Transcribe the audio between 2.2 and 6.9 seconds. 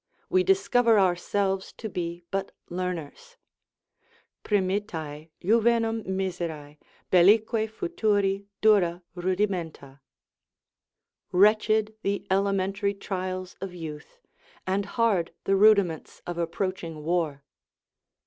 but learners: "Primitae juvenum miserae,